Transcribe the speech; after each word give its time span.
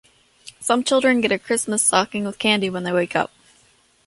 Some 0.59 0.83
children 0.83 1.21
get 1.21 1.31
a 1.31 1.37
Christmas 1.37 1.83
stocking 1.83 2.23
with 2.23 2.39
candy 2.39 2.71
when 2.71 2.85
they 2.85 2.91
wake 2.91 3.15
up. 3.15 3.31